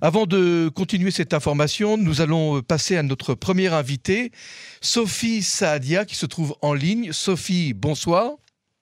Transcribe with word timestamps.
Avant 0.00 0.26
de 0.26 0.70
continuer 0.74 1.10
cette 1.10 1.34
information, 1.34 1.96
nous 1.98 2.22
allons 2.22 2.62
passer 2.62 2.96
à 2.96 3.02
notre 3.02 3.34
première 3.34 3.74
invitée, 3.74 4.32
Sophie 4.80 5.42
Saadia, 5.42 6.06
qui 6.06 6.14
se 6.14 6.26
trouve 6.26 6.56
en 6.62 6.72
ligne. 6.72 7.12
Sophie, 7.12 7.74
bonsoir. 7.74 8.39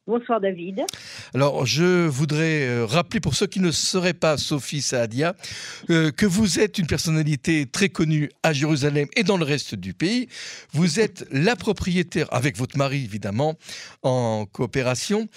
Bonsoir 0.08 0.40
David. 0.40 0.86
Alors, 1.34 1.66
je 1.66 2.06
voudrais 2.06 2.66
euh, 2.66 2.86
rappeler 2.86 3.20
pour 3.20 3.34
ceux 3.34 3.46
qui 3.46 3.60
ne 3.60 3.70
seraient 3.70 4.14
pas 4.14 4.38
Sophie 4.38 4.80
Saadia 4.80 5.34
euh, 5.90 6.10
que 6.10 6.24
vous 6.24 6.60
êtes 6.60 6.78
une 6.78 6.86
personnalité 6.86 7.66
très 7.66 7.90
connue 7.90 8.30
à 8.42 8.54
Jérusalem 8.54 9.06
et 9.16 9.22
dans 9.22 9.36
le 9.36 9.44
reste 9.44 9.74
du 9.74 9.92
pays. 9.92 10.30
Vous 10.72 10.98
êtes 10.98 11.26
la 11.30 11.56
propriétaire, 11.56 12.26
avec 12.32 12.56
votre 12.56 12.78
mari 12.78 13.04
évidemment, 13.04 13.56
en 14.02 14.46
coopération, 14.50 15.28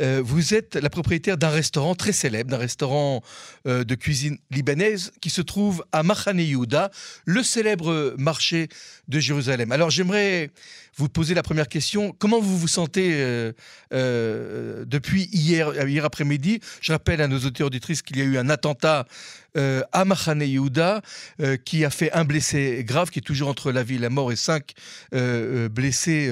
euh, 0.00 0.22
vous 0.24 0.54
êtes 0.54 0.76
la 0.76 0.90
propriétaire 0.90 1.36
d'un 1.36 1.48
restaurant 1.48 1.96
très 1.96 2.12
célèbre, 2.12 2.50
d'un 2.50 2.56
restaurant 2.56 3.22
de 3.64 3.94
cuisine 3.96 4.38
libanaise 4.52 5.10
qui 5.20 5.30
se 5.30 5.42
trouve 5.42 5.84
à 5.90 6.04
Machane 6.04 6.38
Yehuda, 6.38 6.92
le 7.24 7.42
célèbre 7.42 8.14
marché 8.16 8.68
de 9.08 9.18
Jérusalem. 9.18 9.72
Alors, 9.72 9.90
j'aimerais 9.90 10.50
vous 10.96 11.08
poser 11.08 11.34
la 11.34 11.42
première 11.42 11.68
question. 11.68 12.14
Comment 12.18 12.40
vous 12.40 12.58
vous 12.58 12.68
sentez 12.68 13.52
euh, 14.20 14.84
depuis 14.86 15.28
hier, 15.32 15.72
après-midi. 16.04 16.60
Je 16.80 16.92
rappelle 16.92 17.20
à 17.20 17.28
nos 17.28 17.38
auditeurs 17.38 17.68
auditrices 17.68 18.02
qu'il 18.02 18.18
y 18.18 18.22
a 18.22 18.24
eu 18.24 18.36
un 18.36 18.48
attentat 18.48 19.04
euh, 19.56 19.82
à 19.92 20.04
Mahane 20.04 20.42
Yehuda 20.42 21.00
euh, 21.40 21.56
qui 21.56 21.84
a 21.84 21.90
fait 21.90 22.12
un 22.12 22.24
blessé 22.24 22.84
grave, 22.84 23.10
qui 23.10 23.18
est 23.18 23.22
toujours 23.22 23.48
entre 23.48 23.72
la 23.72 23.82
vie 23.82 23.96
et 23.96 23.98
la 23.98 24.10
mort, 24.10 24.32
et 24.32 24.36
cinq 24.36 24.72
blessés 25.12 26.30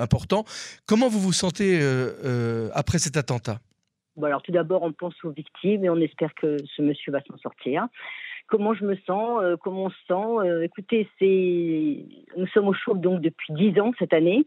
importants. 0.00 0.44
Comment 0.86 1.08
vous 1.08 1.20
vous 1.20 1.32
sentez 1.32 1.80
après 2.74 2.98
cet 2.98 3.16
attentat? 3.16 3.58
Alors 4.22 4.42
tout 4.42 4.52
d'abord, 4.52 4.82
on 4.82 4.92
pense 4.92 5.14
aux 5.24 5.30
victimes 5.30 5.84
et 5.84 5.90
on 5.90 5.96
espère 5.96 6.34
que 6.34 6.56
ce 6.76 6.82
monsieur 6.82 7.12
va 7.12 7.20
s'en 7.28 7.38
sortir 7.38 7.86
comment 8.48 8.74
je 8.74 8.84
me 8.84 8.96
sens, 9.06 9.42
comment 9.62 9.84
on 9.84 9.90
se 9.90 9.96
sent? 10.06 10.64
écoutez, 10.64 11.08
nous 12.36 12.46
sommes 12.48 12.68
au 12.68 12.74
choc 12.74 13.00
donc 13.00 13.22
depuis 13.22 13.54
dix 13.54 13.80
ans 13.80 13.92
cette 13.98 14.12
année. 14.12 14.46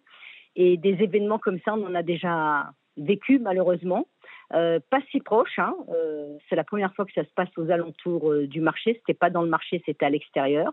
Et 0.56 0.78
des 0.78 1.04
événements 1.04 1.40
comme 1.40 1.60
ça, 1.66 1.74
on 1.74 1.86
en 1.86 1.96
a 1.96 2.04
déjà 2.04 2.72
vécu 2.98 3.40
malheureusement. 3.40 4.08
Euh, 4.54 4.80
pas 4.90 5.00
si 5.12 5.20
proche. 5.20 5.58
Hein. 5.58 5.76
Euh, 5.90 6.38
c'est 6.48 6.56
la 6.56 6.64
première 6.64 6.94
fois 6.94 7.06
que 7.06 7.14
ça 7.14 7.24
se 7.24 7.34
passe 7.36 7.50
aux 7.58 7.70
alentours 7.70 8.32
euh, 8.32 8.48
du 8.48 8.62
marché. 8.62 8.94
C'était 8.94 9.18
pas 9.18 9.30
dans 9.30 9.42
le 9.42 9.50
marché, 9.50 9.82
c'était 9.86 10.06
à 10.06 10.10
l'extérieur. 10.10 10.72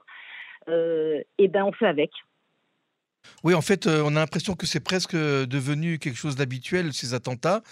et 0.68 1.48
ben 1.48 1.64
on 1.64 1.72
fait 1.72 1.86
avec. 1.86 2.10
Oui, 3.44 3.54
en 3.54 3.60
fait, 3.60 3.86
on 3.86 4.16
a 4.16 4.18
l'impression 4.18 4.56
que 4.56 4.66
c'est 4.66 4.82
presque 4.82 5.14
devenu 5.14 6.00
quelque 6.00 6.18
chose 6.18 6.34
d'habituel, 6.34 6.92
ces 6.92 7.14
attentats. 7.14 7.62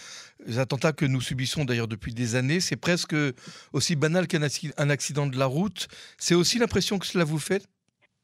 Les 0.47 0.61
attentats 0.61 0.92
que 0.92 1.05
nous 1.05 1.20
subissons 1.20 1.64
d'ailleurs 1.64 1.88
depuis 1.88 2.14
des 2.14 2.36
années, 2.36 2.61
c'est 2.61 2.77
presque 2.77 3.16
aussi 3.72 3.97
banal 3.97 4.28
qu'un 4.28 4.42
accident 4.91 5.27
de 5.27 5.36
la 5.36 5.47
route. 5.47 5.88
C'est 6.19 6.36
aussi 6.36 6.61
l'impression 6.61 7.00
que 7.00 7.06
cela 7.06 7.25
vous 7.25 7.41
fait? 7.41 7.66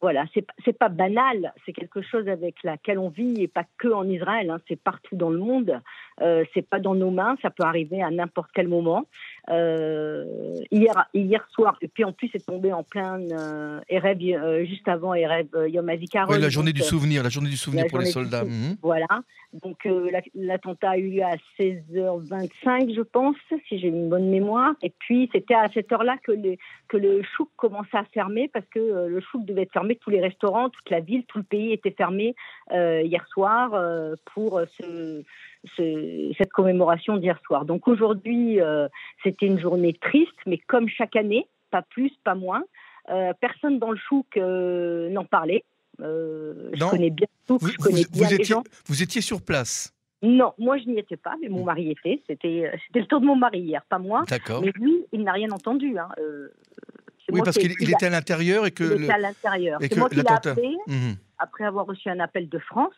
Voilà, 0.02 0.26
c'est 0.64 0.78
pas 0.78 0.90
banal, 0.90 1.54
c'est 1.64 1.72
quelque 1.72 2.02
chose 2.02 2.28
avec 2.28 2.62
laquelle 2.62 2.98
on 2.98 3.08
vit 3.08 3.42
et 3.42 3.48
pas 3.48 3.64
que 3.78 3.88
en 3.88 4.06
Israël, 4.08 4.50
hein, 4.50 4.58
c'est 4.68 4.76
partout 4.76 5.16
dans 5.16 5.30
le 5.30 5.38
monde. 5.38 5.80
Euh, 6.20 6.44
c'est 6.52 6.68
pas 6.68 6.78
dans 6.78 6.94
nos 6.94 7.10
mains, 7.10 7.36
ça 7.40 7.50
peut 7.50 7.64
arriver 7.64 8.02
à 8.02 8.10
n'importe 8.10 8.50
quel 8.54 8.68
moment. 8.68 9.06
Euh, 9.48 10.24
hier, 10.72 11.06
hier 11.14 11.46
soir, 11.52 11.76
et 11.80 11.86
puis 11.86 12.02
en 12.02 12.12
plus 12.12 12.28
c'est 12.32 12.44
tombé 12.44 12.72
en 12.72 12.82
plein 12.82 13.20
euh, 13.30 13.80
euh 13.92 14.64
juste 14.64 14.88
avant 14.88 15.14
Erev 15.14 15.46
euh, 15.54 15.68
Yom 15.68 15.88
HaZikaron. 15.88 16.32
Oui, 16.32 16.40
la 16.40 16.48
journée 16.48 16.72
du 16.72 16.82
souvenir, 16.82 17.22
la 17.22 17.28
journée 17.28 17.50
du 17.50 17.56
souvenir 17.56 17.86
pour 17.86 17.98
les 17.98 18.06
soldats. 18.06 18.44
Mhm. 18.44 18.76
Voilà. 18.82 19.06
Donc 19.62 19.86
l'attentat 20.34 20.90
a 20.90 20.98
eu 20.98 21.10
lieu 21.10 21.22
à 21.22 21.36
16h25, 21.58 22.94
je 22.94 23.02
pense, 23.02 23.36
si 23.68 23.78
j'ai 23.78 23.88
une 23.88 24.08
bonne 24.08 24.28
mémoire. 24.28 24.74
Et 24.82 24.92
puis 24.98 25.30
c'était 25.32 25.54
à 25.54 25.68
cette 25.72 25.92
heure-là 25.92 26.16
que, 26.24 26.32
que 26.88 26.96
le 26.96 27.22
chouk 27.22 27.48
commençait 27.56 27.96
à 27.96 28.04
fermer 28.12 28.48
parce 28.48 28.66
que 28.66 29.06
le 29.08 29.20
chouk 29.20 29.44
devait 29.44 29.62
être 29.62 29.72
fermé, 29.72 29.94
tous 29.94 30.10
les 30.10 30.20
restaurants, 30.20 30.70
toute 30.70 30.90
la 30.90 31.00
ville, 31.00 31.24
tout 31.26 31.38
le 31.38 31.44
pays 31.44 31.72
était 31.72 31.92
fermé 31.92 32.34
hier 32.72 33.24
soir 33.28 33.70
pour 34.34 34.60
ce 34.78 35.22
cette 35.76 36.52
commémoration 36.52 37.16
d'hier 37.16 37.38
soir. 37.44 37.64
Donc 37.64 37.88
aujourd'hui, 37.88 38.60
euh, 38.60 38.88
c'était 39.22 39.46
une 39.46 39.58
journée 39.58 39.94
triste, 39.94 40.36
mais 40.46 40.58
comme 40.58 40.88
chaque 40.88 41.16
année, 41.16 41.46
pas 41.70 41.82
plus, 41.82 42.12
pas 42.24 42.34
moins. 42.34 42.62
Euh, 43.10 43.32
personne 43.40 43.78
dans 43.78 43.90
le 43.90 43.98
chouk 43.98 44.26
euh, 44.36 45.08
n'en 45.10 45.24
parlait. 45.24 45.64
je 45.98 46.90
connais 46.90 47.10
bien 47.10 47.26
tout, 47.46 47.58
vous, 47.58 47.68
je 47.68 47.76
connais 47.76 48.02
bien 48.12 48.28
étiez, 48.28 48.44
gens. 48.44 48.64
Vous 48.86 49.02
étiez 49.02 49.20
sur 49.20 49.42
place 49.42 49.92
non, 50.22 50.54
moi 50.56 50.78
je 50.78 50.86
n'y 50.86 50.98
étais 50.98 51.18
pas, 51.18 51.34
mais 51.42 51.50
mon 51.50 51.62
mari 51.62 51.90
était. 51.90 52.22
C'était, 52.26 52.72
le 52.94 53.04
tour 53.04 53.20
de 53.20 53.26
mon 53.26 53.36
mari 53.36 53.60
hier, 53.60 53.84
pas 53.86 53.98
moi. 53.98 54.24
D'accord. 54.26 54.62
Mais 54.62 54.72
lui, 54.74 55.04
il 55.12 55.22
n'a 55.22 55.32
rien 55.32 55.50
entendu. 55.50 55.98
Hein. 55.98 56.08
oui, 57.30 57.42
parce 57.44 57.58
qu'il 57.58 57.70
était 57.70 58.06
à 58.06 58.10
l'intérieur 58.10 58.64
et 58.64 58.70
que. 58.70 58.96
Il 58.96 59.04
était 59.04 59.12
à 59.12 59.18
l'intérieur. 59.18 59.78
C'est 59.82 59.96
moi 59.96 60.08
qui 60.08 60.16
l'ai 60.16 60.22
appelé 60.26 60.74
mhm. 60.86 61.16
après 61.38 61.64
avoir 61.64 61.84
reçu 61.84 62.08
un 62.08 62.18
appel 62.18 62.48
de 62.48 62.58
France. 62.58 62.94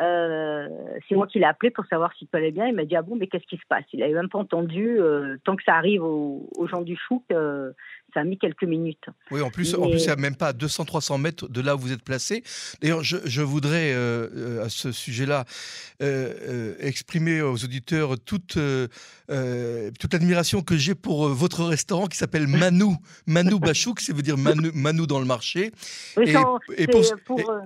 Euh, 0.00 0.68
c'est 1.08 1.14
moi 1.14 1.26
qui 1.26 1.38
l'ai 1.38 1.44
appelé 1.44 1.70
pour 1.70 1.84
savoir 1.86 2.12
s'il 2.14 2.28
allait 2.32 2.50
bien. 2.50 2.66
Il 2.66 2.74
m'a 2.74 2.84
dit 2.84 2.96
Ah 2.96 3.02
bon, 3.02 3.16
mais 3.16 3.26
qu'est-ce 3.26 3.46
qui 3.46 3.56
se 3.56 3.66
passe? 3.68 3.84
Il 3.92 4.00
n'avait 4.00 4.14
même 4.14 4.28
pas 4.28 4.38
entendu. 4.38 4.98
Euh, 4.98 5.36
tant 5.44 5.56
que 5.56 5.62
ça 5.64 5.74
arrive 5.74 6.02
aux, 6.02 6.66
gens 6.70 6.82
du 6.82 6.96
chouk, 6.96 7.22
euh, 7.32 7.72
ça 8.14 8.20
a 8.20 8.24
mis 8.24 8.38
quelques 8.38 8.64
minutes. 8.64 9.04
Oui, 9.30 9.40
en 9.40 9.50
plus, 9.50 9.74
en 9.74 9.88
plus 9.88 10.00
il 10.00 10.06
n'y 10.06 10.10
a 10.10 10.16
même 10.16 10.36
pas 10.36 10.52
200-300 10.52 11.20
mètres 11.20 11.48
de 11.48 11.60
là 11.60 11.76
où 11.76 11.78
vous 11.78 11.92
êtes 11.92 12.02
placé. 12.02 12.42
D'ailleurs, 12.80 13.02
je, 13.02 13.42
voudrais 13.42 13.92
à 13.92 14.68
ce 14.68 14.92
sujet-là 14.92 15.44
exprimer 16.80 17.42
aux 17.42 17.64
auditeurs 17.64 18.18
toute, 18.18 18.58
toute 19.26 20.12
l'admiration 20.12 20.62
que 20.62 20.76
j'ai 20.76 20.94
pour 20.94 21.28
votre 21.28 21.64
restaurant 21.64 22.06
qui 22.06 22.16
s'appelle 22.16 22.46
Manou. 22.46 22.96
Manou 23.26 23.58
Bachouk, 23.58 24.00
ça 24.00 24.12
veut 24.12 24.22
dire 24.22 24.36
Manou, 24.36 25.06
dans 25.06 25.18
le 25.18 25.26
marché. 25.26 25.72
et, 26.20 26.32
pour, 26.32 26.60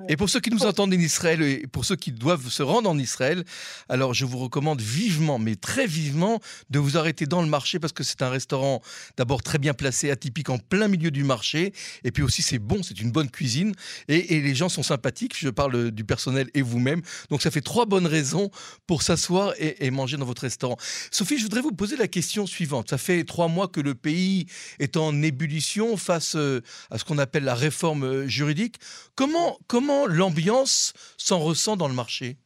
et, 0.09 0.17
pour, 0.17 0.29
ceux 0.29 0.41
qui 0.41 0.51
nous 0.51 0.65
entendent 0.65 0.95
en 0.95 0.99
Israël 0.99 1.43
et 1.43 1.67
pour 1.67 1.85
ceux 1.85 1.97
qui 1.97 2.13
doivent 2.13 2.49
se 2.49 2.63
rendre 2.63 2.89
en 2.89 2.99
Israël. 2.99 3.45
Alors 3.89 4.15
je 4.15 4.25
vous 4.25 4.39
recommande 4.39 4.81
vivement, 4.81 5.39
mais 5.39 5.57
très 5.57 5.87
vivement, 5.87 6.41
de 6.71 6.79
vous 6.79 6.97
arrêter 6.97 7.27
dans 7.27 7.43
le 7.43 7.49
marché 7.49 7.79
parce 7.79 7.93
que 7.93 8.03
c'est 8.03 8.23
un 8.23 8.31
restaurant 8.31 8.81
d'abord 9.17 9.43
très 9.43 9.59
bien 9.59 9.75
placé, 9.75 10.11
atypique 10.11 10.36
en 10.49 10.59
plein 10.59 10.89
milieu 10.89 11.11
du 11.11 11.25
marché. 11.25 11.73
Et 12.05 12.13
puis 12.13 12.23
aussi 12.23 12.43
c'est 12.43 12.59
bon, 12.59 12.83
c'est 12.83 13.01
une 13.01 13.11
bonne 13.11 13.31
cuisine. 13.31 13.73
Et, 14.09 14.41
les 14.41 14.55
gens 14.55 14.69
sont 14.69 14.83
sympathiques. 14.83 15.37
Je 15.37 15.49
parle 15.49 15.91
du 15.91 16.05
personnel 16.05 16.49
et 16.55 16.63
vous-même. 16.63 17.03
Donc 17.31 17.43
ça 17.43 17.51
fait 17.51 17.61
trois 17.61 17.87
bonnes 17.87 18.07
raisons 18.07 18.51
pour 18.87 19.03
s'asseour 19.03 19.55
et, 19.59 19.91
manger 19.91 20.17
dans 20.17 20.27
votre 20.27 20.43
restaurant. 20.43 20.77
Sophie, 21.11 21.39
je 21.39 21.45
voudrais 21.45 21.61
vous 21.61 21.73
poser 21.73 21.97
la 21.97 22.09
question 22.09 22.47
suivante. 22.47 22.91
Ça 22.91 22.99
fait 22.99 23.25
trois 23.25 23.49
mois 23.49 23.69
que 23.69 23.81
le 23.81 23.95
pays 23.95 24.47
est 24.79 24.97
en 24.97 25.23
ébullition 25.23 25.97
face 25.97 26.37
euh, 26.37 26.61
à 26.91 26.99
ce 26.99 27.05
qu'on 27.05 27.19
appelle 27.19 27.45
la 27.45 27.55
réforme 27.55 28.05
euh, 28.05 28.27
juridique. 28.27 28.77
Comment, 29.15 29.59
comment 29.67 30.07
l'ambiance 30.07 30.93
s'en 31.17 31.39
ressent 31.39 31.77
dans 31.77 31.89
le 31.89 31.95
marché? 31.95 32.37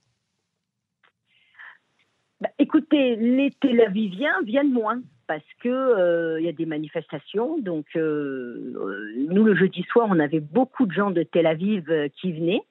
Bah, 2.41 2.49
écoutez, 2.59 3.17
les 3.17 3.51
Tel 3.61 3.81
Aviviens 3.81 4.35
viennent 4.45 4.73
moins 4.73 5.01
parce 5.31 5.43
que 5.63 5.69
euh, 5.69 6.41
il 6.41 6.47
y 6.47 6.49
a 6.49 6.53
des 6.53 6.67
manifestations. 6.67 7.57
Donc 7.61 7.87
euh, 7.95 8.75
nous 9.29 9.45
le 9.45 9.55
jeudi 9.55 9.85
soir, 9.85 10.09
on 10.11 10.19
avait 10.19 10.41
beaucoup 10.41 10.87
de 10.87 10.93
gens 10.93 11.13
de 11.13 11.23
Tel 11.23 11.47
Aviv 11.47 11.85
euh, 11.89 12.09
qui 12.21 12.33
venaient. 12.33 12.63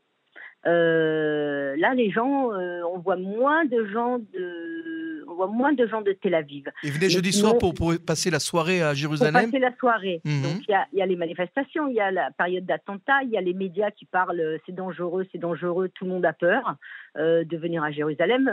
là, 0.66 1.94
les 1.94 2.12
gens, 2.12 2.50
on 2.94 3.00
voit 3.00 3.16
moins 3.16 3.64
de 3.64 3.86
gens 3.86 4.20
de, 4.20 5.24
on 5.30 5.36
voit 5.36 5.48
moins 5.48 5.72
de 5.72 5.88
gens 5.88 6.02
de 6.02 6.12
Tel 6.12 6.36
Aviv. 6.36 6.66
Ils 6.84 6.92
venaient 6.92 7.10
jeudi 7.10 7.32
soir 7.32 7.58
pour, 7.58 7.74
passer 8.06 8.30
la 8.30 8.40
soirée 8.40 8.82
à 8.82 8.94
Jérusalem. 8.94 9.36
Pour 9.36 9.44
passer 9.44 9.60
la 9.60 9.74
soirée. 9.78 10.20
Mhm. 10.26 10.42
Donc 10.42 10.62
il 10.68 10.78
y, 10.92 10.98
y, 10.98 11.02
a 11.02 11.06
les 11.06 11.16
manifestations, 11.16 11.88
il 11.88 11.96
y 11.96 12.02
a 12.02 12.12
la 12.12 12.30
période 12.32 12.66
d'attentat, 12.66 13.24
il 13.24 13.30
y 13.30 13.38
a 13.38 13.42
les 13.42 13.54
médias 13.54 13.92
qui 13.92 14.04
parlent, 14.04 14.60
c'est 14.66 14.76
dangereux, 14.76 15.26
c'est 15.32 15.38
dangereux, 15.38 15.88
tout 15.88 16.04
le 16.04 16.12
monde 16.12 16.26
a 16.26 16.34
peur. 16.34 16.76
Euh, 17.18 17.44
de 17.44 17.58
venir 17.58 17.84
à 17.84 17.90
Jérusalem. 17.90 18.52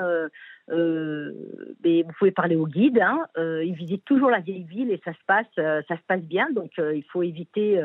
Euh, 0.71 0.77
euh, 0.77 1.75
mais 1.85 2.03
vous 2.03 2.11
pouvez 2.19 2.33
parler 2.33 2.57
au 2.57 2.67
guide. 2.67 2.99
Hein, 2.99 3.21
il 3.37 3.75
visite 3.75 4.05
toujours 4.05 4.31
la 4.31 4.41
vieille 4.41 4.65
ville 4.65 4.91
et 4.91 5.01
ça 5.05 5.13
se 5.13 5.19
passe, 5.27 5.47
ça 5.57 5.97
se 5.97 6.03
passe 6.07 6.23
bien. 6.23 6.49
Donc 6.55 6.73
il 6.79 7.05
faut 7.13 7.23
éviter 7.23 7.81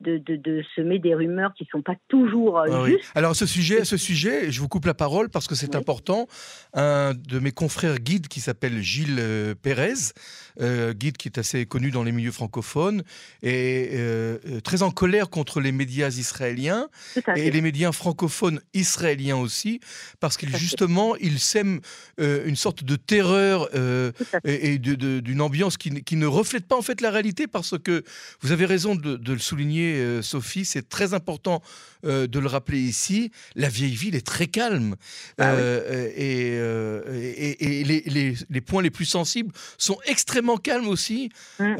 de, 0.00 0.18
de, 0.18 0.62
semer 0.74 0.98
des 0.98 1.14
rumeurs 1.14 1.52
qui 1.54 1.64
ne 1.64 1.68
sont 1.68 1.82
pas 1.82 1.96
toujours 2.08 2.58
ah 2.58 2.86
justes. 2.86 3.12
Alors 3.14 3.36
ce 3.36 3.46
sujet, 3.46 3.84
ce 3.84 3.96
sujet, 3.96 4.50
je 4.50 4.60
vous 4.60 4.68
coupe 4.68 4.86
la 4.86 4.94
parole 4.94 5.28
parce 5.28 5.46
que 5.46 5.54
c'est 5.54 5.74
important. 5.74 6.26
Un 6.72 7.12
de 7.14 7.38
mes 7.38 7.52
confrères 7.52 7.98
guides 7.98 8.28
qui 8.28 8.40
s'appelle 8.40 8.80
Gilles 8.80 9.22
Pérez, 9.62 10.12
guide 10.60 11.16
qui 11.16 11.28
est 11.28 11.38
assez 11.38 11.66
connu 11.66 11.90
dans 11.90 12.02
les 12.02 12.12
milieux 12.12 12.32
francophones, 12.32 13.02
est 13.42 14.62
très 14.62 14.82
en 14.82 14.90
colère 14.90 15.28
contre 15.28 15.60
les 15.60 15.72
médias 15.72 16.08
israéliens 16.08 16.88
et 17.36 17.50
les 17.50 17.60
médias 17.60 17.92
francophones 17.92 18.60
israéliens 18.72 19.36
aussi 19.36 19.80
parce 20.20 20.36
qu'il 20.36 20.54
justement, 20.56 21.16
il 21.16 21.38
sème 22.18 22.42
une 22.46 22.56
sorte 22.56 22.84
de 22.84 22.96
terreur 22.96 23.68
et, 24.44 24.78
d'une 24.78 25.40
ambiance 25.40 25.76
qui, 25.76 26.16
ne 26.16 26.26
reflète 26.26 26.66
pas 26.66 26.76
en 26.76 26.82
fait 26.82 27.00
la 27.00 27.10
réalité 27.10 27.46
parce 27.46 27.78
que 27.78 28.04
vous 28.40 28.52
avez 28.52 28.66
raison 28.66 28.94
de, 28.94 29.18
le 29.32 29.38
souligner, 29.38 30.22
Sophie, 30.22 30.64
c'est 30.64 30.88
très 30.88 31.14
important 31.14 31.62
de 32.02 32.38
le 32.38 32.46
rappeler 32.46 32.80
ici. 32.80 33.30
La 33.54 33.68
vieille 33.68 33.94
ville 33.94 34.14
est 34.14 34.26
très 34.26 34.46
calme 34.46 34.96
ah 35.38 35.54
et, 36.16 36.60
les, 37.84 38.34
les, 38.48 38.60
points 38.60 38.82
les 38.82 38.90
plus 38.90 39.04
sensibles 39.04 39.52
sont 39.78 39.98
extrêmement 40.06 40.56
calmes 40.56 40.88
aussi. 40.88 41.30
Mmh. 41.58 41.74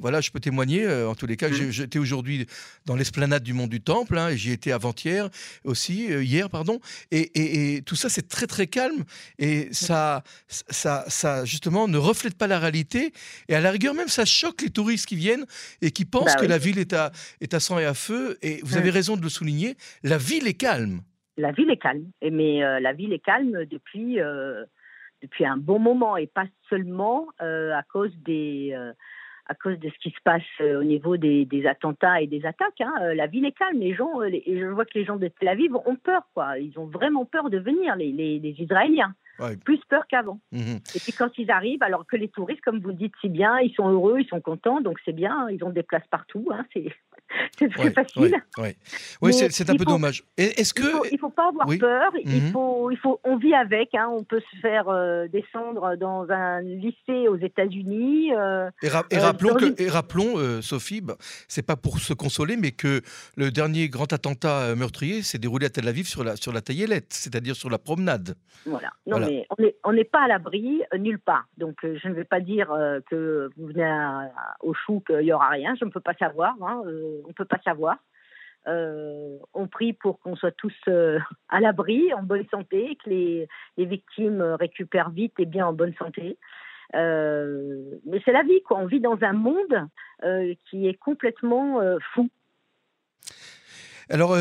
voilà, 0.00 0.20
je 0.20 0.30
peux 0.30 0.40
témoigner. 0.40 0.86
en 0.88 1.14
tous 1.14 1.26
les 1.26 1.36
cas, 1.36 1.48
mmh. 1.48 1.70
j'étais 1.70 1.98
aujourd'hui 1.98 2.46
dans 2.86 2.96
l'esplanade 2.96 3.42
du 3.42 3.52
Mont 3.52 3.66
du 3.66 3.80
Temple 3.80 4.18
hein, 4.18 4.28
et 4.30 4.36
j'y 4.36 4.52
étais 4.52 4.72
avant-hier 4.72 5.28
aussi, 5.64 6.06
hier 6.06 6.50
pardon. 6.50 6.80
Et, 7.10 7.82
tout 7.86 7.96
ça, 7.96 8.08
c'est 8.08 8.28
très 8.28 8.46
très 8.46 8.66
calme 8.66 9.04
et 9.38 9.63
ça, 9.72 10.22
ça, 10.48 11.04
ça 11.08 11.44
justement 11.44 11.88
ne 11.88 11.98
reflète 11.98 12.36
pas 12.36 12.46
la 12.46 12.58
réalité. 12.58 13.12
Et 13.48 13.54
à 13.54 13.60
la 13.60 13.70
rigueur 13.70 13.94
même, 13.94 14.08
ça 14.08 14.24
choque 14.24 14.62
les 14.62 14.70
touristes 14.70 15.06
qui 15.06 15.16
viennent 15.16 15.46
et 15.82 15.90
qui 15.90 16.04
pensent 16.04 16.34
bah 16.34 16.40
que 16.40 16.46
la 16.46 16.58
ville 16.58 16.78
est 16.78 16.92
à, 16.92 17.12
est 17.40 17.54
à 17.54 17.60
sang 17.60 17.78
et 17.78 17.84
à 17.84 17.94
feu. 17.94 18.38
Et 18.42 18.60
vous 18.62 18.76
avez 18.76 18.90
raison 18.90 19.16
de 19.16 19.22
le 19.22 19.28
souligner, 19.28 19.76
la 20.02 20.18
ville 20.18 20.46
est 20.46 20.54
calme. 20.54 21.00
La 21.36 21.50
ville 21.50 21.70
est 21.70 21.78
calme, 21.78 22.06
mais 22.22 22.62
euh, 22.62 22.78
la 22.78 22.92
ville 22.92 23.12
est 23.12 23.24
calme 23.24 23.64
depuis, 23.64 24.20
euh, 24.20 24.64
depuis 25.20 25.44
un 25.44 25.56
bon 25.56 25.80
moment 25.80 26.16
et 26.16 26.28
pas 26.28 26.46
seulement 26.68 27.26
euh, 27.42 27.72
à 27.74 27.82
cause 27.82 28.12
des 28.24 28.76
à 29.46 29.54
cause 29.54 29.78
de 29.78 29.88
ce 29.88 29.98
qui 29.98 30.10
se 30.10 30.20
passe 30.24 30.42
au 30.60 30.84
niveau 30.84 31.16
des, 31.16 31.44
des 31.44 31.66
attentats 31.66 32.20
et 32.20 32.26
des 32.26 32.46
attaques. 32.46 32.80
Hein. 32.80 33.14
La 33.14 33.26
ville 33.26 33.44
est 33.44 33.52
calme. 33.52 33.78
Les 33.78 33.94
gens, 33.94 34.20
je 34.22 34.66
vois 34.66 34.84
que 34.84 34.98
les 34.98 35.04
gens 35.04 35.16
de 35.16 35.28
Tel 35.28 35.48
Aviv 35.48 35.74
ont 35.74 35.96
peur, 35.96 36.22
quoi. 36.34 36.58
Ils 36.58 36.78
ont 36.78 36.86
vraiment 36.86 37.24
peur 37.24 37.50
de 37.50 37.58
venir, 37.58 37.96
les, 37.96 38.12
les, 38.12 38.38
les 38.38 38.62
Israéliens. 38.62 39.14
Plus 39.64 39.80
peur 39.88 40.06
qu'avant. 40.06 40.40
Mhm. 40.52 40.78
Et 40.94 41.00
puis 41.00 41.12
quand 41.12 41.36
ils 41.38 41.50
arrivent, 41.50 41.82
alors 41.82 42.06
que 42.06 42.16
les 42.16 42.28
touristes, 42.28 42.60
comme 42.60 42.78
vous 42.78 42.88
le 42.88 42.94
dites 42.94 43.14
si 43.20 43.28
bien, 43.28 43.58
ils 43.58 43.74
sont 43.74 43.88
heureux, 43.88 44.20
ils 44.20 44.28
sont 44.28 44.40
contents, 44.40 44.80
donc 44.80 44.98
c'est 45.04 45.12
bien, 45.12 45.48
ils 45.50 45.64
ont 45.64 45.70
des 45.70 45.82
places 45.82 46.06
partout. 46.08 46.48
Hein, 46.52 46.64
c'est 46.72 46.92
c'est 47.58 47.68
très 47.68 47.90
facile. 47.90 48.34
Oui, 49.20 49.32
c'est 49.32 49.70
un 49.70 49.76
peu 49.76 49.84
dommage. 49.84 50.24
Est-ce 50.36 50.74
que 50.74 50.82
il 51.10 51.18
faut, 51.18 51.28
faut 51.28 51.30
pas 51.30 51.48
avoir 51.48 51.66
peur. 51.78 52.12
Il 52.24 52.44
mhm. 52.44 52.52
faut, 52.52 52.90
il 52.90 52.98
faut, 52.98 53.20
on 53.24 53.36
vit 53.36 53.54
avec. 53.54 53.94
Hein. 53.94 54.08
On 54.10 54.24
peut 54.24 54.40
se 54.52 54.60
faire 54.60 54.88
euh, 54.88 55.26
descendre 55.28 55.96
dans 55.96 56.26
un 56.30 56.60
lycée 56.60 57.28
aux 57.28 57.36
États-Unis. 57.36 58.34
Euh, 58.34 58.70
et, 58.82 58.88
euh, 58.88 59.20
rappelons 59.20 59.54
que, 59.54 59.82
et 59.82 59.88
rappelons, 59.88 60.62
Sophie, 60.62 61.00
bah, 61.00 61.16
c'est 61.48 61.66
pas 61.66 61.76
pour 61.76 61.98
se 61.98 62.12
consoler, 62.12 62.56
mais 62.56 62.72
que 62.72 63.00
le 63.36 63.50
dernier 63.50 63.88
grand 63.88 64.12
attentat 64.12 64.74
meurtrier 64.74 65.22
s'est 65.22 65.38
déroulé 65.38 65.66
à 65.66 65.70
Tel 65.70 65.88
Aviv 65.88 66.06
sur 66.06 66.24
la 66.24 66.36
sur 66.36 66.52
la 66.52 66.60
Taillelette, 66.60 67.12
c'est-à-dire 67.12 67.56
sur 67.56 67.70
la 67.70 67.78
promenade. 67.78 68.36
Voilà. 68.66 68.90
Non, 69.06 69.18
mais 69.18 69.46
on 69.84 69.92
n'est 69.92 70.04
pas 70.04 70.24
à 70.24 70.28
l'abri 70.28 70.82
nulle 70.98 71.18
part. 71.18 71.46
Donc 71.58 71.76
je 71.82 72.08
ne 72.08 72.14
vais 72.14 72.24
pas 72.24 72.40
dire 72.40 72.68
que 73.10 73.50
vous 73.56 73.66
venez 73.68 73.84
au 74.60 74.74
chou 74.74 75.02
qu'il 75.06 75.22
y 75.22 75.32
aura 75.32 75.48
rien. 75.48 75.74
Je 75.78 75.84
ne 75.84 75.90
peux 75.90 76.00
pas 76.00 76.14
savoir. 76.14 76.54
Hein 76.62 76.82
on 77.24 77.28
ne 77.28 77.32
peut 77.32 77.44
pas 77.44 77.60
savoir. 77.64 77.98
Euh, 78.66 79.38
on 79.52 79.68
prie 79.68 79.92
pour 79.92 80.20
qu'on 80.20 80.36
soit 80.36 80.52
tous 80.52 80.74
euh, 80.88 81.18
à 81.48 81.60
l'abri, 81.60 82.14
en 82.14 82.22
bonne 82.22 82.46
santé, 82.50 82.96
que 83.04 83.10
les, 83.10 83.48
victimes 83.76 84.40
récupèrent 84.40 85.10
vite 85.10 85.34
et 85.38 85.46
bien 85.46 85.66
en 85.66 85.72
bonne 85.72 85.94
santé. 85.94 86.38
Euh, 86.94 87.98
mais 88.06 88.20
c'est 88.24 88.32
la 88.32 88.42
vie, 88.42 88.62
quoi. 88.62 88.78
On 88.78 88.86
vit 88.86 89.00
dans 89.00 89.18
un 89.22 89.32
monde 89.32 89.88
qui 90.70 90.88
est 90.88 90.94
complètement 90.94 91.80
fou. 92.14 92.30
Alors, 94.10 94.36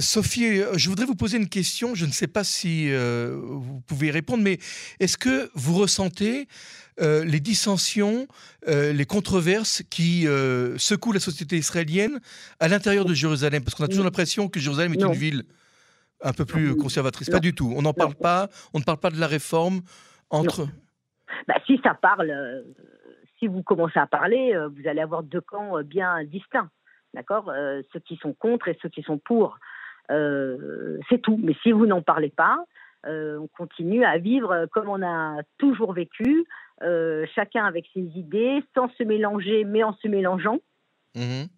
Sophie, 0.00 0.60
je 0.76 0.88
voudrais 0.88 1.06
vous 1.06 1.14
poser 1.14 1.38
une 1.38 1.48
question. 1.48 1.94
Je 1.94 2.06
ne 2.06 2.10
sais 2.10 2.26
pas 2.26 2.44
si 2.44 2.92
vous 2.92 3.80
pouvez 3.86 4.08
y 4.08 4.10
répondre, 4.10 4.42
mais 4.42 4.58
est-ce 5.00 5.16
que 5.16 5.50
vous 5.54 5.74
ressentez 5.74 6.46
euh, 7.00 7.24
les 7.24 7.38
dissensions, 7.38 8.26
euh, 8.66 8.92
les 8.92 9.04
controverses 9.04 9.84
qui 9.88 10.26
euh, 10.26 10.76
secouent 10.78 11.12
la 11.12 11.20
société 11.20 11.56
israélienne 11.56 12.18
à 12.58 12.66
l'intérieur 12.66 13.04
de 13.04 13.14
Jérusalem? 13.14 13.62
Parce 13.62 13.76
qu'on 13.76 13.84
a 13.84 13.88
toujours 13.88 14.04
l'impression 14.04 14.48
que 14.48 14.58
Jérusalem 14.58 14.94
est 14.94 15.02
une 15.02 15.12
ville 15.12 15.44
un 16.22 16.32
peu 16.32 16.44
plus 16.44 16.74
conservatrice. 16.74 17.30
Pas 17.30 17.38
du 17.38 17.54
tout. 17.54 17.72
On 17.76 17.82
n'en 17.82 17.92
parle 17.92 18.16
pas. 18.16 18.48
On 18.74 18.80
ne 18.80 18.84
parle 18.84 18.98
pas 18.98 19.10
de 19.10 19.20
la 19.20 19.28
réforme 19.28 19.82
entre. 20.30 20.66
Bah, 21.46 21.54
si 21.66 21.78
ça 21.84 21.94
parle, 21.94 22.64
si 23.38 23.46
vous 23.46 23.62
commencez 23.62 24.00
à 24.00 24.06
parler, 24.06 24.52
vous 24.76 24.88
allez 24.88 25.00
avoir 25.00 25.22
deux 25.22 25.40
camps 25.40 25.80
bien 25.84 26.24
distincts. 26.24 26.68
D'accord 27.14 27.52
Ceux 27.92 28.00
qui 28.00 28.16
sont 28.16 28.32
contre 28.32 28.68
et 28.68 28.78
ceux 28.82 28.88
qui 28.88 29.02
sont 29.02 29.18
pour. 29.18 29.58
c'est 30.08 31.22
tout. 31.22 31.38
Mais 31.42 31.54
si 31.62 31.72
vous 31.72 31.86
n'en 31.86 32.02
parlez 32.02 32.30
pas, 32.30 32.58
on 33.04 33.48
continue 33.56 34.04
à 34.04 34.18
vivre 34.18 34.66
comme 34.72 34.88
on 34.88 35.02
a 35.02 35.42
toujours 35.58 35.92
vécu, 35.92 36.46
euh, 36.82 37.26
chacun 37.34 37.64
avec 37.64 37.86
ses 37.92 38.00
idées, 38.00 38.62
sans 38.74 38.88
se 38.90 39.02
mélanger, 39.02 39.64
mais 39.64 39.82
en 39.82 39.94
se 39.94 40.06
mélangeant. 40.06 40.58
Mhm. 41.16 41.48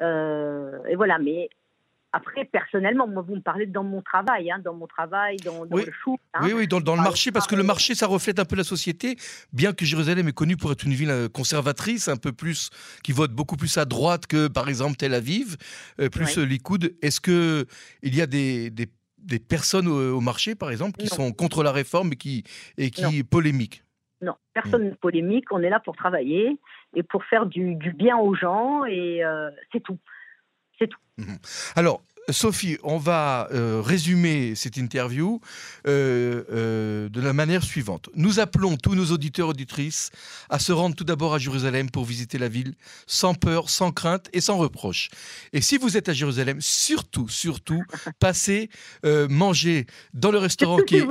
Euh, 0.00 0.84
et 0.88 0.94
voilà, 0.94 1.18
mais 1.18 1.50
après, 2.12 2.44
personnellement, 2.44 3.06
moi, 3.06 3.22
vous 3.22 3.36
me 3.36 3.40
parlez 3.40 3.66
dans 3.66 3.84
mon 3.84 4.02
travail, 4.02 4.50
hein, 4.50 4.58
dans 4.64 4.74
mon 4.74 4.86
travail, 4.86 5.36
dans, 5.44 5.64
le 5.64 5.92
chou. 6.02 6.16
Hein. 6.34 6.40
oui, 6.42 6.52
oui, 6.54 6.66
dans, 6.66 6.78
le 6.78 7.02
marché, 7.02 7.30
parce 7.32 7.46
que 7.46 7.54
le 7.54 7.62
marché, 7.62 7.94
ça 7.94 8.06
reflète 8.06 8.38
un 8.38 8.44
peu 8.44 8.56
la 8.56 8.64
société, 8.64 9.16
bien 9.52 9.72
que 9.72 9.84
Jérusalem 9.84 10.28
est 10.28 10.32
connue 10.32 10.56
pour 10.56 10.72
être 10.72 10.84
une 10.84 10.94
ville 10.94 11.10
euh, 11.10 11.28
conservatrice, 11.28 12.08
un 12.08 12.16
peu 12.16 12.32
plus, 12.32 12.70
qui 13.02 13.12
vote 13.12 13.32
beaucoup 13.32 13.56
plus 13.56 13.76
à 13.78 13.84
droite 13.84 14.26
que, 14.26 14.48
par 14.48 14.68
exemple, 14.68 14.96
Tel 14.96 15.14
Aviv, 15.14 15.56
plus 16.12 16.38
Likoud. 16.38 16.94
Est-ce 17.02 17.20
qu'il 17.20 18.14
y 18.14 18.20
a 18.20 18.26
des, 18.26 18.70
des, 18.70 19.38
personnes 19.38 19.88
au, 19.88 20.20
marché, 20.20 20.54
par 20.54 20.70
exemple, 20.70 20.98
qui 20.98 21.08
sont 21.08 21.32
contre 21.32 21.62
la 21.62 21.72
réforme 21.72 22.12
et 22.12 22.16
qui, 22.16 22.44
et 22.76 22.90
qui 22.90 23.22
polémiquent? 23.22 23.82
Non, 24.20 24.34
personne 24.52 24.84
ne 24.84 24.94
polémique. 24.94 25.52
On 25.52 25.62
est 25.62 25.70
là 25.70 25.80
pour 25.80 25.96
travailler 25.96 26.58
et 26.94 27.02
pour 27.02 27.24
faire 27.24 27.46
du, 27.46 27.76
bien 27.94 28.16
aux 28.16 28.34
gens 28.34 28.84
et 28.84 29.24
euh, 29.24 29.50
c'est 29.72 29.80
tout. 29.80 29.98
C'est 30.78 30.88
tout. 30.88 30.98
Mhm. 31.18 31.38
Alors, 31.76 32.02
Sophie, 32.30 32.76
on 32.82 32.98
va 32.98 33.48
euh, 33.52 33.80
résumer 33.80 34.54
cette 34.54 34.76
interview 34.76 35.40
euh, 35.86 37.08
de 37.08 37.20
la 37.20 37.32
manière 37.32 37.62
suivante. 37.62 38.10
Nous 38.14 38.38
appelons 38.38 38.76
tous 38.76 38.94
nos 38.94 39.06
auditeurs 39.06 39.48
auditrices 39.48 40.10
à 40.50 40.58
se 40.58 40.72
rendre 40.72 40.94
tout 40.94 41.04
d'abord 41.04 41.32
à 41.32 41.38
Jérusalem 41.38 41.90
pour 41.90 42.04
visiter 42.04 42.36
la 42.36 42.48
ville 42.48 42.74
sans 43.06 43.32
peur, 43.32 43.70
sans 43.70 43.92
crainte 43.92 44.28
et 44.34 44.42
sans 44.42 44.58
reproche. 44.58 45.08
Et 45.54 45.62
si 45.62 45.78
vous 45.78 45.96
êtes 45.96 46.10
à 46.10 46.12
Jérusalem, 46.12 46.60
surtout, 46.60 47.28
surtout, 47.28 47.82
passez 48.20 48.68
manger 49.04 49.86
dans 50.12 50.30
le 50.30 50.38
restaurant 50.38 50.78
qui 50.78 50.96
est 50.96 51.06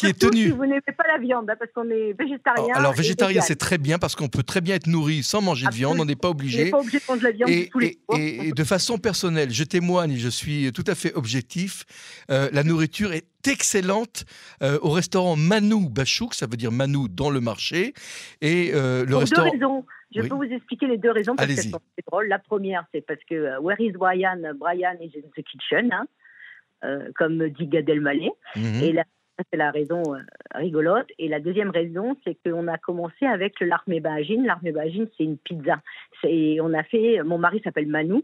qui 0.00 0.06
est 0.06 0.18
tenu. 0.18 0.44
Si 0.44 0.50
vous 0.50 0.66
n'aimez 0.66 0.80
pas 0.80 1.06
la 1.06 1.18
viande, 1.18 1.48
hein, 1.50 1.54
parce 1.58 1.70
qu'on 1.72 1.88
est 1.90 2.14
végétarien. 2.18 2.74
alors 2.74 2.94
végétarien, 2.94 3.40
c'est 3.40 3.56
très 3.56 3.78
bien 3.78 3.98
parce 3.98 4.16
qu'on 4.16 4.28
peut 4.28 4.42
très 4.42 4.60
bien 4.60 4.76
être 4.76 4.86
nourri 4.86 5.22
sans 5.22 5.42
manger 5.42 5.66
de 5.66 5.74
viande. 5.74 5.98
On 6.00 6.04
n'est 6.04 6.16
pas 6.16 6.30
obligé. 6.30 6.62
On 6.62 6.64
n'est 6.64 6.70
pas 6.70 6.80
obligé 6.80 6.98
de 6.98 7.04
manger 7.08 7.20
de 7.20 7.24
la 7.24 7.32
viande 7.32 7.50
et, 7.50 7.68
tous 7.68 7.78
les 7.78 7.98
et, 8.16 8.52
de 8.52 8.64
façon 8.64 8.98
personnelle, 8.98 9.50
je 9.50 9.64
témoigne, 9.64 10.16
je 10.16 10.28
suis 10.28 10.72
tout 10.72 10.84
à 10.86 10.94
fait 10.94 11.14
objectif. 11.14 11.84
Euh, 12.30 12.48
la 12.52 12.64
nourriture 12.64 13.12
est 13.12 13.26
excellente 13.46 14.24
euh, 14.62 14.78
au 14.82 14.90
restaurant 14.90 15.36
Manou 15.36 15.88
Bachouk, 15.88 16.34
ça 16.34 16.46
veut 16.46 16.56
dire 16.56 16.72
Manou 16.72 17.08
dans 17.08 17.30
le 17.30 17.40
marché. 17.40 17.92
Et 18.40 18.70
euh, 18.74 19.04
le 19.04 19.10
Pour 19.10 19.20
restaurant. 19.20 19.46
Deux 19.46 19.52
raisons. 19.52 19.84
Je 20.14 20.22
peux 20.22 20.34
vous 20.34 20.42
expliquer 20.42 20.86
les 20.88 20.98
deux 20.98 21.12
raisons 21.12 21.36
parce 21.36 21.48
que 21.48 21.60
c'est 21.60 22.06
drôle. 22.08 22.26
La 22.26 22.40
première, 22.40 22.84
c'est 22.92 23.00
parce 23.00 23.20
que 23.28 23.60
Where 23.60 23.80
is 23.80 23.92
Brian? 23.92 24.40
Brian 24.58 24.96
is 25.00 25.12
in 25.16 25.28
the 25.36 25.44
kitchen, 25.44 25.92
hein, 25.92 26.98
comme 27.14 27.48
dit 27.50 27.68
Gad 27.68 27.88
Elmaleh. 27.88 28.30
Mhm. 28.56 28.82
Et 28.82 28.92
la 28.92 29.04
c'est 29.50 29.56
la 29.56 29.70
raison 29.70 30.02
euh, 30.14 30.18
rigolote. 30.54 31.08
Et 31.18 31.28
la 31.28 31.40
deuxième 31.40 31.70
raison, 31.70 32.16
c'est 32.24 32.36
qu'on 32.44 32.68
a 32.68 32.78
commencé 32.78 33.26
avec 33.26 33.60
l'armée 33.60 34.00
bagine. 34.00 34.44
L'armée 34.44 34.72
bagine, 34.72 35.06
c'est 35.16 35.24
une 35.24 35.38
pizza. 35.38 35.80
On 36.24 36.74
a 36.74 36.82
fait, 36.84 37.22
mon 37.24 37.38
mari 37.38 37.60
s'appelle 37.64 37.86
Manu, 37.86 38.22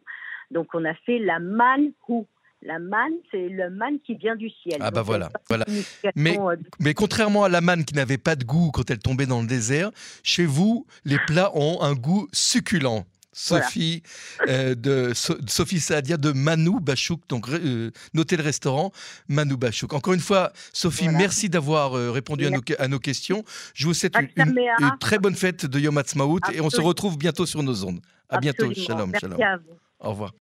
donc 0.51 0.69
on 0.75 0.85
a 0.85 0.95
fait 0.95 1.19
la 1.19 1.39
manhou. 1.39 2.27
La 2.63 2.79
manne, 2.79 3.13
c'est 3.31 3.49
le 3.49 3.69
manne 3.71 4.01
qui 4.01 4.15
vient 4.15 4.35
du 4.35 4.49
ciel. 4.49 4.79
Ah 4.81 4.91
bah 4.91 5.03
voilà, 5.03 5.29
voilà. 5.49 5.67
Mais, 6.17 6.39
euh, 6.41 6.57
mais 6.81 6.95
contrairement 6.95 7.45
à 7.45 7.49
la 7.49 7.61
manne 7.61 7.85
qui 7.85 7.95
n'avait 7.95 8.19
pas 8.19 8.35
de 8.35 8.45
goût 8.45 8.71
quand 8.73 8.91
elle 8.91 8.99
tombait 8.99 9.27
dans 9.27 9.43
le 9.43 9.47
désert, 9.47 9.91
chez 10.23 10.47
vous, 10.47 10.87
les 11.05 11.19
plats 11.27 11.53
ont 11.55 11.83
un 11.83 11.95
goût 11.95 12.29
succulent. 12.33 13.05
Sophie, 13.37 14.03
euh, 14.49 14.75
de, 14.75 15.13
Sophie 15.15 15.79
Saadia 15.79 16.17
de 16.17 16.33
Manou 16.33 16.81
Bachouk. 16.81 17.21
Donc, 17.29 17.49
euh, 17.51 17.91
notez 18.15 18.39
le 18.39 18.43
restaurant 18.43 18.93
Manou 19.29 19.59
Bachouk. 19.59 19.93
Encore 19.93 20.15
une 20.15 20.21
fois, 20.21 20.53
Sophie, 20.73 21.09
merci 21.09 21.51
d'avoir 21.51 21.97
euh, 21.97 22.11
répondu 22.11 22.47
à 22.47 22.51
nos, 22.51 22.63
à 22.79 22.89
nos, 22.89 22.99
questions. 22.99 23.45
Je 23.75 23.87
vous 23.87 23.93
souhaite 23.93 24.15
une, 24.37 24.55
très 25.01 25.19
bonne 25.19 25.35
fête 25.35 25.67
de 25.67 25.79
Yom 25.79 26.03
et 26.53 26.61
on 26.63 26.71
se 26.71 26.81
retrouve 26.81 27.19
bientôt 27.19 27.45
sur 27.45 27.63
nos 27.63 27.85
ondes. 27.85 28.01
À 28.31 28.41
bientôt. 28.41 28.73
Shalom, 28.73 29.13
shalom. 29.21 29.39
Au 30.01 30.11
revoir. 30.11 30.33